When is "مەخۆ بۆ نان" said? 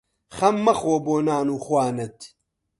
0.65-1.47